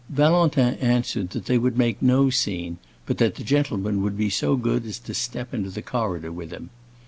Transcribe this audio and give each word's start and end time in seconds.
Valentin 0.09 0.73
answered 0.79 1.29
that 1.29 1.45
they 1.45 1.59
would 1.59 1.77
make 1.77 2.01
no 2.01 2.31
scene, 2.31 2.79
but 3.05 3.19
that 3.19 3.35
the 3.35 3.43
gentleman 3.43 4.01
would 4.01 4.17
be 4.17 4.31
so 4.31 4.55
good 4.55 4.83
as 4.87 4.97
to 4.97 5.13
step 5.13 5.53
into 5.53 5.69
the 5.69 5.83
corridor 5.83 6.31
with 6.31 6.49
him. 6.49 6.71